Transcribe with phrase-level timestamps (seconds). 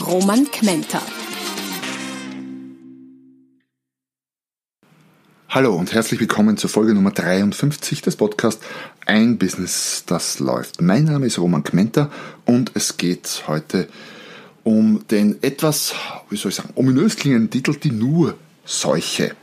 [0.00, 1.00] Roman Kmenter.
[5.48, 8.62] Hallo und herzlich willkommen zur Folge Nummer 53 des Podcasts
[9.06, 10.82] Ein Business, das läuft.
[10.82, 12.10] Mein Name ist Roman Kmenter
[12.44, 13.88] und es geht heute
[14.64, 15.94] um den etwas,
[16.28, 19.34] wie soll ich sagen, ominös klingenden Titel Die Nur-Seuche.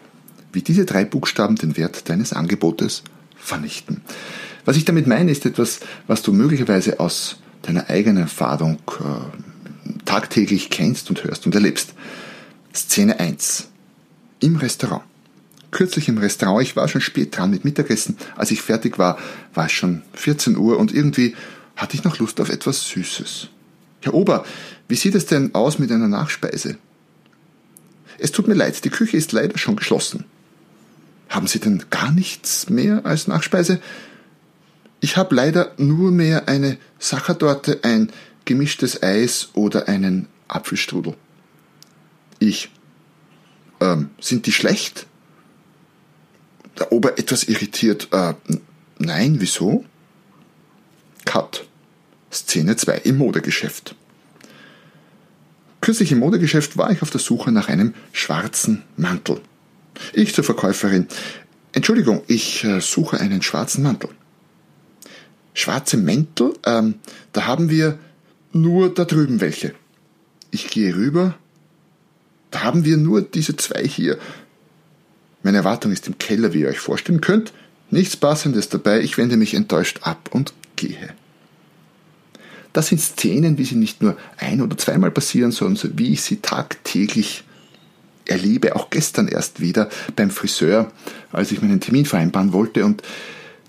[0.51, 3.03] Wie diese drei Buchstaben den Wert deines Angebotes
[3.35, 4.01] vernichten.
[4.65, 9.52] Was ich damit meine, ist etwas, was du möglicherweise aus deiner eigenen Erfahrung äh,
[10.05, 11.93] tagtäglich kennst und hörst und erlebst.
[12.73, 13.69] Szene 1.
[14.39, 15.03] Im Restaurant.
[15.71, 18.17] Kürzlich im Restaurant, ich war schon spät dran mit Mittagessen.
[18.35, 19.17] Als ich fertig war,
[19.53, 21.35] war es schon 14 Uhr und irgendwie
[21.75, 23.49] hatte ich noch Lust auf etwas Süßes.
[24.01, 24.45] Herr Ober,
[24.87, 26.77] wie sieht es denn aus mit einer Nachspeise?
[28.19, 30.25] Es tut mir leid, die Küche ist leider schon geschlossen.
[31.29, 33.79] Haben Sie denn gar nichts mehr als Nachspeise?
[34.99, 38.11] Ich habe leider nur mehr eine Sachertorte, ein
[38.45, 41.15] gemischtes Eis oder einen Apfelstrudel.
[42.39, 42.69] Ich.
[43.79, 45.07] Ähm, sind die schlecht?
[46.79, 48.09] Der Ober etwas irritiert.
[48.11, 48.33] Äh,
[48.99, 49.85] nein, wieso?
[51.25, 51.65] Cut.
[52.31, 53.95] Szene 2 im Modegeschäft.
[55.81, 59.41] Kürzlich im Modegeschäft war ich auf der Suche nach einem schwarzen Mantel.
[60.13, 61.07] Ich zur Verkäuferin.
[61.73, 64.09] Entschuldigung, ich äh, suche einen schwarzen Mantel
[65.53, 66.95] schwarze Mäntel, ähm,
[67.31, 67.99] da haben wir
[68.53, 69.73] nur da drüben welche.
[70.51, 71.35] Ich gehe rüber,
[72.51, 74.17] da haben wir nur diese zwei hier.
[75.41, 77.51] Meine Erwartung ist im Keller, wie ihr euch vorstellen könnt.
[77.89, 81.13] Nichts Passendes dabei, ich wende mich enttäuscht ab und gehe.
[82.71, 86.37] Das sind Szenen, wie sie nicht nur ein- oder zweimal passieren, sondern wie ich sie
[86.37, 87.43] tagtäglich
[88.25, 90.91] erlebe, auch gestern erst wieder beim Friseur,
[91.31, 93.03] als ich meinen Termin vereinbaren wollte und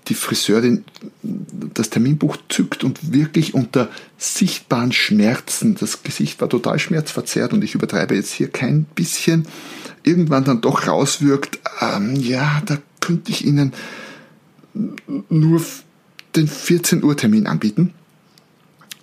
[0.07, 0.85] die Friseurin
[1.21, 7.75] das Terminbuch zückt und wirklich unter sichtbaren Schmerzen, das Gesicht war total schmerzverzerrt und ich
[7.75, 9.47] übertreibe jetzt hier kein bisschen,
[10.03, 13.73] irgendwann dann doch rauswirkt, ähm, ja, da könnte ich Ihnen
[15.29, 15.61] nur
[16.35, 17.93] den 14 Uhr Termin anbieten.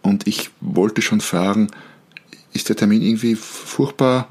[0.02, 1.68] Und ich wollte schon fragen,
[2.52, 4.28] ist der Termin irgendwie furchtbar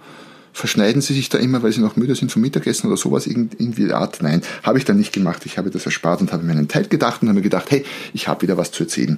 [0.53, 3.91] verschneiden sie sich da immer, weil sie noch müde sind vom Mittagessen oder sowas, irgendwie
[3.91, 4.21] Art.
[4.21, 5.45] Nein, habe ich dann nicht gemacht.
[5.45, 7.85] Ich habe das erspart und habe mir einen Teil gedacht und habe mir gedacht, hey,
[8.13, 9.17] ich habe wieder was zu erzählen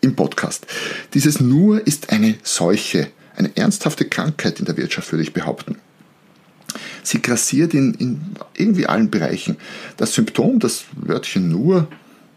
[0.00, 0.66] im Podcast.
[1.14, 5.76] Dieses Nur ist eine Seuche, eine ernsthafte Krankheit in der Wirtschaft, würde ich behaupten.
[7.02, 8.20] Sie grassiert in, in
[8.56, 9.56] irgendwie allen Bereichen.
[9.96, 11.88] Das Symptom, das Wörtchen nur,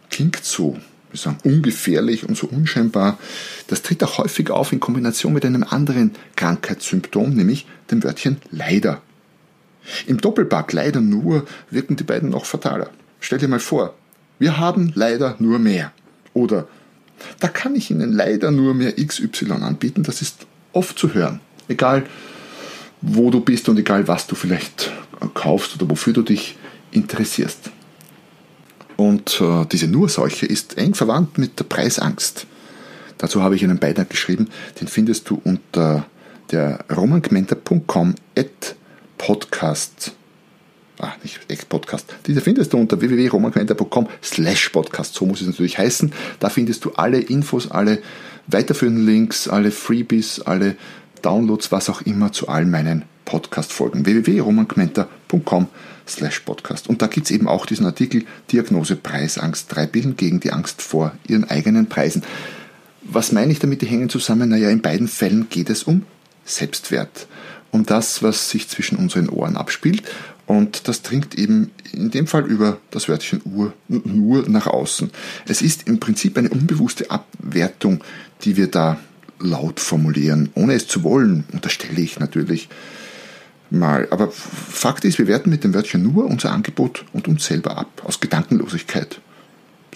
[0.10, 0.78] klingt so
[1.14, 3.18] wir sagen, ungefährlich und so unscheinbar.
[3.68, 9.02] Das tritt auch häufig auf in Kombination mit einem anderen Krankheitssymptom, nämlich dem Wörtchen leider.
[10.08, 12.90] Im Doppelpack leider nur wirken die beiden noch fataler.
[13.20, 13.94] Stell dir mal vor,
[14.40, 15.92] wir haben leider nur mehr.
[16.34, 16.68] Oder
[17.40, 20.04] da kann ich Ihnen leider nur mehr XY anbieten.
[20.04, 21.40] Das ist oft zu hören.
[21.68, 22.04] Egal,
[23.02, 24.92] wo du bist und egal, was du vielleicht
[25.34, 26.58] kaufst oder wofür du dich
[26.92, 27.72] interessierst.
[29.04, 32.48] Und äh, diese Nurseuche ist eng verwandt mit der Preisangst.
[33.18, 34.48] Dazu habe ich einen Beitrag geschrieben,
[34.80, 36.06] den findest du unter
[36.52, 38.76] der romangmenta.com at
[39.18, 40.14] podcast.
[41.00, 42.16] Ah, nicht echt Podcast.
[42.28, 45.16] Diese findest du unter www.romangmenta.com slash podcast.
[45.16, 46.14] So muss es natürlich heißen.
[46.40, 48.02] Da findest du alle Infos, alle
[48.48, 50.78] weiterführenden Links, alle Freebies, alle
[51.24, 54.06] Downloads, was auch immer zu all meinen Podcast-Folgen.
[54.06, 55.68] www.romangmenta.com
[56.08, 56.88] slash podcast.
[56.88, 60.82] Und da gibt es eben auch diesen Artikel Diagnose Preisangst, drei Bilden gegen die Angst
[60.82, 62.24] vor ihren eigenen Preisen.
[63.02, 64.50] Was meine ich damit, die hängen zusammen?
[64.50, 66.04] Naja, in beiden Fällen geht es um
[66.46, 67.28] Selbstwert.
[67.72, 70.04] Um das, was sich zwischen unseren Ohren abspielt.
[70.46, 75.10] Und das dringt eben in dem Fall über das Wörtchen Uhr nur nach außen.
[75.48, 78.04] Es ist im Prinzip eine unbewusste Abwertung,
[78.44, 79.00] die wir da
[79.44, 82.70] laut formulieren, ohne es zu wollen, unterstelle ich natürlich
[83.70, 84.08] mal.
[84.12, 88.04] Aber Fakt ist, wir werten mit dem Wörtchen nur unser Angebot und uns selber ab,
[88.06, 89.20] aus Gedankenlosigkeit.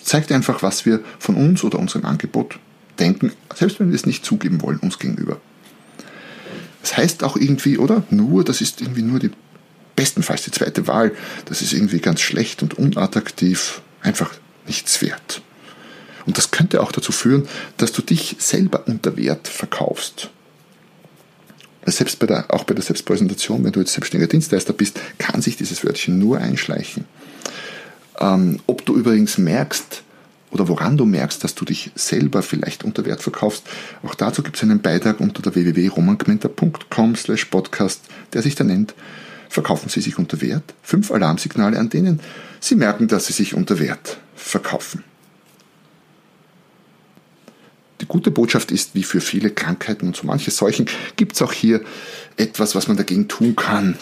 [0.01, 2.59] Zeigt einfach, was wir von uns oder unserem Angebot
[2.99, 5.39] denken, selbst wenn wir es nicht zugeben wollen, uns gegenüber.
[6.81, 8.03] Das heißt auch irgendwie, oder?
[8.09, 9.31] Nur, das ist irgendwie nur die,
[9.95, 11.11] bestenfalls die zweite Wahl.
[11.45, 14.33] Das ist irgendwie ganz schlecht und unattraktiv, einfach
[14.65, 15.41] nichts wert.
[16.27, 17.47] Und das könnte auch dazu führen,
[17.77, 20.29] dass du dich selber unter Wert verkaufst.
[21.85, 25.56] Selbst bei der, auch bei der Selbstpräsentation, wenn du jetzt selbstständiger Dienstleister bist, kann sich
[25.56, 27.06] dieses Wörtchen nur einschleichen.
[28.19, 30.03] Ähm, ob du übrigens merkst,
[30.51, 33.63] oder woran du merkst, dass du dich selber vielleicht unter Wert verkaufst,
[34.03, 38.01] auch dazu gibt es einen Beitrag unter der www.romangmenta.com slash podcast,
[38.33, 38.94] der sich da nennt
[39.50, 40.74] Verkaufen Sie sich unter Wert?
[40.83, 42.19] Fünf Alarmsignale, an denen
[42.59, 45.03] Sie merken, dass Sie sich unter Wert verkaufen.
[48.07, 51.81] Gute Botschaft ist, wie für viele Krankheiten und so manche Seuchen, gibt es auch hier
[52.38, 53.98] etwas, was man dagegen tun kann.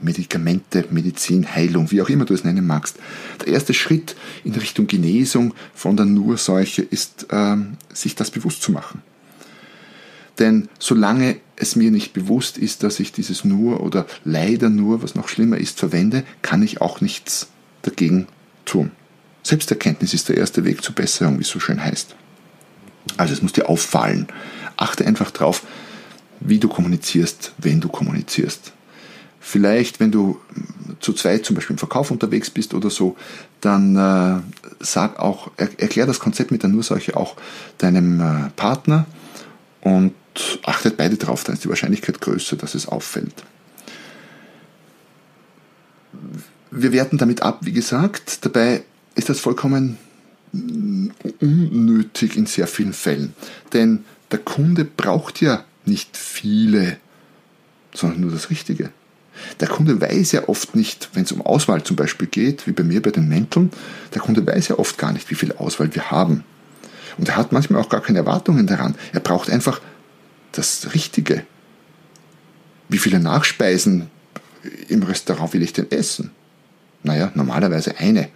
[0.00, 2.96] Medikamente, Medizin, Heilung, wie auch immer du es nennen magst.
[3.40, 7.56] Der erste Schritt in Richtung Genesung von der Nurseuche ist, äh,
[7.92, 9.02] sich das bewusst zu machen.
[10.38, 15.14] Denn solange es mir nicht bewusst ist, dass ich dieses nur oder leider nur, was
[15.14, 17.48] noch schlimmer ist, verwende, kann ich auch nichts
[17.82, 18.26] dagegen
[18.64, 18.90] tun.
[19.42, 22.16] Selbsterkenntnis ist der erste Weg zur Besserung, wie es so schön heißt.
[23.16, 24.26] Also es muss dir auffallen.
[24.76, 25.62] Achte einfach drauf,
[26.40, 28.72] wie du kommunizierst, wenn du kommunizierst.
[29.40, 30.40] Vielleicht, wenn du
[31.00, 33.16] zu zweit zum Beispiel im Verkauf unterwegs bist oder so,
[33.60, 34.40] dann äh,
[34.80, 37.36] sag auch, er, erklär das Konzept mit der Nurseuche auch
[37.78, 39.06] deinem äh, Partner
[39.82, 40.14] und
[40.64, 43.44] achtet beide drauf, dann ist die Wahrscheinlichkeit größer, dass es auffällt.
[46.70, 48.44] Wir werten damit ab, wie gesagt.
[48.44, 48.82] Dabei
[49.14, 49.98] ist das vollkommen
[51.40, 53.34] unnötig in sehr vielen Fällen.
[53.72, 56.96] Denn der Kunde braucht ja nicht viele,
[57.92, 58.90] sondern nur das Richtige.
[59.60, 62.84] Der Kunde weiß ja oft nicht, wenn es um Auswahl zum Beispiel geht, wie bei
[62.84, 63.70] mir bei den Mänteln,
[64.14, 66.44] der Kunde weiß ja oft gar nicht, wie viel Auswahl wir haben.
[67.18, 68.94] Und er hat manchmal auch gar keine Erwartungen daran.
[69.12, 69.80] Er braucht einfach
[70.52, 71.44] das Richtige.
[72.88, 74.08] Wie viele Nachspeisen
[74.88, 76.30] im Restaurant will ich denn essen?
[77.02, 78.28] Naja, normalerweise eine.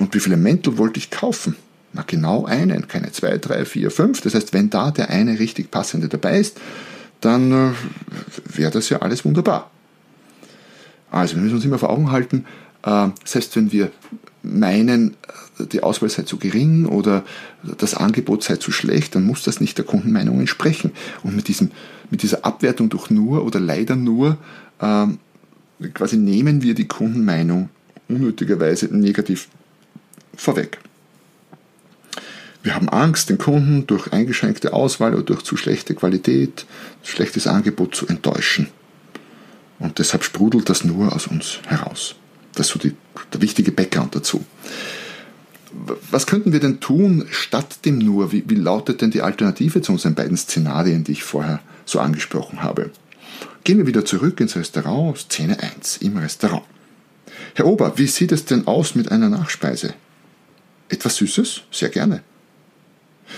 [0.00, 1.54] Und wie viele Mäntel wollte ich kaufen?
[1.92, 4.22] Na genau einen, keine zwei, drei, vier, fünf.
[4.22, 6.58] Das heißt, wenn da der eine richtig passende dabei ist,
[7.20, 7.72] dann äh,
[8.56, 9.70] wäre das ja alles wunderbar.
[11.10, 12.46] Also wir müssen uns immer vor Augen halten,
[12.82, 13.90] äh, selbst wenn wir
[14.42, 15.16] meinen,
[15.58, 17.22] die Auswahl sei zu gering oder
[17.62, 20.92] das Angebot sei zu schlecht, dann muss das nicht der Kundenmeinung entsprechen.
[21.22, 21.72] Und mit, diesem,
[22.10, 24.38] mit dieser Abwertung durch nur oder leider nur
[24.80, 25.18] ähm,
[25.92, 27.68] quasi nehmen wir die Kundenmeinung
[28.08, 29.48] unnötigerweise negativ
[30.36, 30.78] vorweg.
[32.62, 36.66] Wir haben Angst, den Kunden durch eingeschränkte Auswahl oder durch zu schlechte Qualität,
[37.02, 38.68] schlechtes Angebot zu enttäuschen.
[39.78, 42.14] Und deshalb sprudelt das nur aus uns heraus.
[42.54, 42.94] Das ist so die,
[43.32, 44.44] der wichtige Background dazu.
[46.10, 48.32] Was könnten wir denn tun statt dem nur?
[48.32, 52.62] Wie, wie lautet denn die Alternative zu unseren beiden Szenarien, die ich vorher so angesprochen
[52.62, 52.90] habe?
[53.64, 56.64] Gehen wir wieder zurück ins Restaurant, Szene 1 im Restaurant.
[57.54, 59.94] Herr Ober, wie sieht es denn aus mit einer Nachspeise?
[60.90, 61.62] Etwas Süßes?
[61.70, 62.22] Sehr gerne.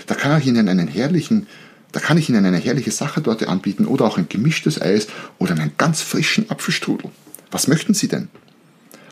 [0.07, 1.47] Da kann ich Ihnen einen herrlichen,
[1.91, 5.07] da kann ich Ihnen eine herrliche Sachertorte anbieten oder auch ein gemischtes Eis
[5.37, 7.11] oder einen ganz frischen Apfelstrudel.
[7.51, 8.27] Was möchten Sie denn?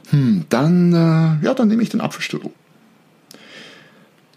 [0.10, 2.52] Hm, dann, äh, ja, dann nehme ich den Apfelstrudel.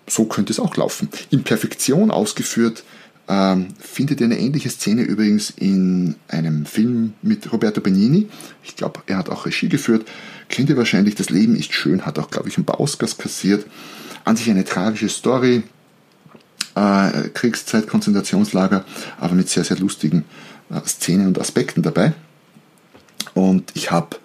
[0.07, 1.09] So könnte es auch laufen.
[1.31, 2.85] In Perfektion ausgeführt
[3.29, 8.29] ähm, findet eine ähnliche Szene übrigens in einem Film mit Roberto Benini.
[8.63, 10.07] Ich glaube, er hat auch Regie geführt.
[10.49, 13.67] Kennt ihr wahrscheinlich, Das Leben ist schön, hat auch, glaube ich, ein paar Oscars kassiert.
[14.25, 15.63] An sich eine tragische Story.
[16.75, 18.85] Äh, Kriegszeit, Konzentrationslager,
[19.21, 20.25] aber mit sehr, sehr lustigen
[20.71, 22.15] äh, Szenen und Aspekten dabei.
[23.33, 24.17] Und ich habe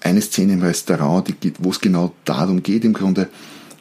[0.00, 3.28] eine Szene im Restaurant, wo es genau darum geht im Grunde,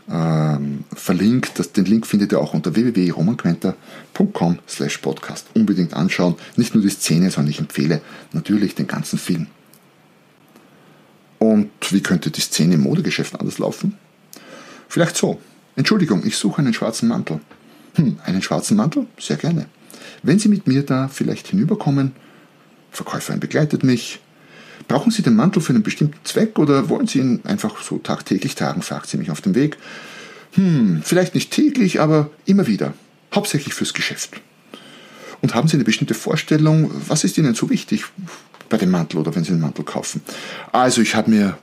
[0.09, 1.59] ähm, verlinkt.
[1.59, 5.47] Das, den Link findet ihr auch unter www.romanquenter.com slash podcast.
[5.53, 6.35] Unbedingt anschauen.
[6.55, 8.01] Nicht nur die Szene, sondern ich empfehle
[8.33, 9.47] natürlich den ganzen Film.
[11.39, 13.97] Und wie könnte die Szene im Modegeschäft anders laufen?
[14.87, 15.39] Vielleicht so.
[15.75, 17.39] Entschuldigung, ich suche einen schwarzen Mantel.
[17.95, 19.07] Hm, einen schwarzen Mantel?
[19.19, 19.65] Sehr gerne.
[20.23, 22.11] Wenn Sie mit mir da vielleicht hinüberkommen,
[22.91, 24.19] Verkäuferin begleitet mich,
[24.87, 28.55] Brauchen Sie den Mantel für einen bestimmten Zweck oder wollen Sie ihn einfach so tagtäglich
[28.55, 29.77] tragen, fragt sie mich auf dem Weg.
[30.53, 32.93] Hm, vielleicht nicht täglich, aber immer wieder.
[33.33, 34.41] Hauptsächlich fürs Geschäft.
[35.41, 38.05] Und haben Sie eine bestimmte Vorstellung, was ist Ihnen so wichtig
[38.69, 40.21] bei dem Mantel oder wenn Sie einen Mantel kaufen?
[40.71, 41.57] Also ich habe mir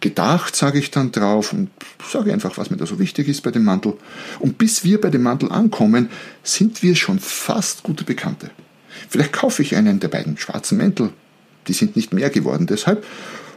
[0.00, 1.70] gedacht, sage ich dann drauf und
[2.08, 3.94] sage einfach, was mir da so wichtig ist bei dem Mantel.
[4.38, 6.10] Und bis wir bei dem Mantel ankommen,
[6.42, 8.50] sind wir schon fast gute Bekannte.
[9.08, 11.12] Vielleicht kaufe ich einen der beiden schwarzen Mäntel
[11.68, 13.04] die sind nicht mehr geworden deshalb.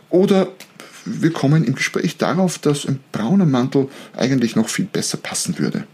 [0.09, 0.47] Oder
[1.05, 5.85] wir kommen im Gespräch darauf, dass ein brauner Mantel eigentlich noch viel besser passen würde.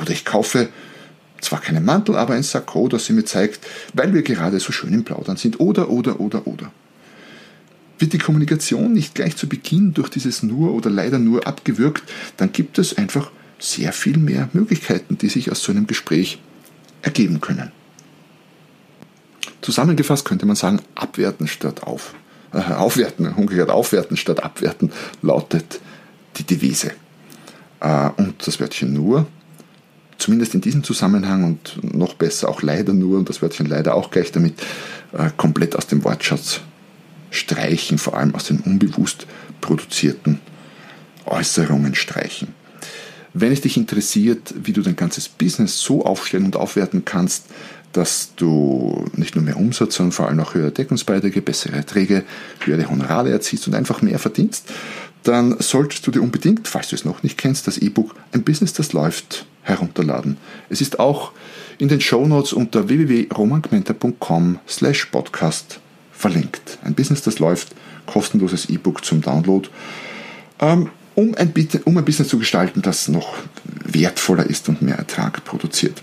[0.00, 0.68] Oder ich kaufe
[1.40, 4.92] zwar keinen Mantel, aber ein Sakko, das sie mir zeigt, weil wir gerade so schön
[4.92, 5.60] im Plaudern sind.
[5.60, 6.72] Oder, oder, oder, oder.
[7.98, 12.04] Wird die Kommunikation nicht gleich zu Beginn durch dieses nur oder leider nur abgewürgt,
[12.36, 16.38] dann gibt es einfach sehr viel mehr Möglichkeiten, die sich aus so einem Gespräch
[17.02, 17.72] ergeben können.
[19.68, 22.14] Zusammengefasst könnte man sagen, abwerten statt auf,
[22.54, 25.80] äh, aufwerten, umgekehrt aufwerten statt abwerten lautet
[26.38, 26.92] die Devise.
[27.80, 29.26] Äh, und das Wörtchen nur,
[30.16, 34.10] zumindest in diesem Zusammenhang und noch besser auch leider nur, und das Wörtchen leider auch
[34.10, 34.54] gleich damit,
[35.12, 36.60] äh, komplett aus dem Wortschatz
[37.30, 39.26] streichen, vor allem aus den unbewusst
[39.60, 40.40] produzierten
[41.26, 42.54] Äußerungen streichen.
[43.34, 47.44] Wenn es dich interessiert, wie du dein ganzes Business so aufstellen und aufwerten kannst,
[47.98, 52.22] dass du nicht nur mehr Umsatz, sondern vor allem auch höhere Deckungsbeiträge, bessere Erträge,
[52.64, 54.70] höhere Honorare erziehst und einfach mehr verdienst,
[55.24, 58.72] dann solltest du dir unbedingt, falls du es noch nicht kennst, das E-Book Ein Business,
[58.72, 60.36] das läuft herunterladen.
[60.70, 61.32] Es ist auch
[61.78, 65.80] in den Shownotes unter www.romangmenta.com slash podcast
[66.12, 66.78] verlinkt.
[66.84, 67.74] Ein Business, das läuft,
[68.06, 69.68] kostenloses E-Book zum Download,
[70.60, 73.34] ähm, um ein Business zu gestalten, das noch
[73.84, 76.00] wertvoller ist und mehr Ertrag produziert.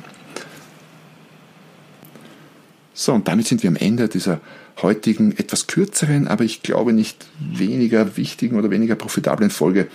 [2.97, 4.39] So, und damit sind wir am Ende dieser
[4.81, 9.87] heutigen etwas kürzeren, aber ich glaube nicht weniger wichtigen oder weniger profitablen Folge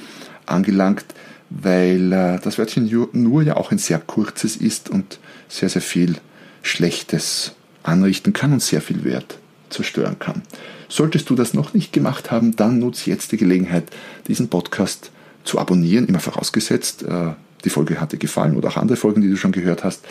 [0.44, 1.06] angelangt,
[1.48, 6.16] weil äh, das Wörtchen nur ja auch ein sehr kurzes ist und sehr, sehr viel
[6.62, 7.52] Schlechtes
[7.82, 9.38] anrichten kann und sehr viel Wert
[9.70, 10.42] zerstören kann.
[10.90, 13.84] Solltest du das noch nicht gemacht haben, dann nutze jetzt die Gelegenheit,
[14.28, 15.10] diesen Podcast
[15.44, 17.32] zu abonnieren, immer vorausgesetzt, äh,
[17.64, 20.04] die Folge hat dir gefallen oder auch andere Folgen, die du schon gehört hast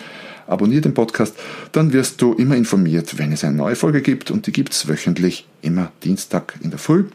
[0.49, 1.35] abonniere den Podcast,
[1.71, 4.87] dann wirst du immer informiert, wenn es eine neue Folge gibt und die gibt es
[4.87, 7.05] wöchentlich, immer Dienstag in der Früh,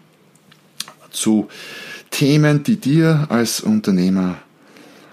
[1.11, 1.49] zu
[2.11, 4.39] Themen, die dir als Unternehmer,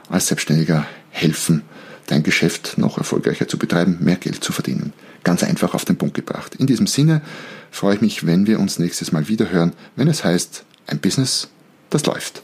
[0.10, 1.64] als Selbstständiger helfen,
[2.08, 4.94] dein Geschäft noch erfolgreicher zu betreiben, mehr Geld zu verdienen.
[5.24, 6.56] Ganz einfach auf den Punkt gebracht.
[6.56, 7.22] In diesem Sinne
[7.70, 11.50] freue ich mich, wenn wir uns nächstes Mal wieder hören, wenn es heißt, ein Business,
[11.90, 12.44] das läuft.